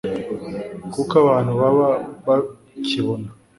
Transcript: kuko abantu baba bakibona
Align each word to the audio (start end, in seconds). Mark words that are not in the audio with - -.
kuko 0.93 1.13
abantu 1.23 1.51
baba 1.61 1.89
bakibona 2.27 3.27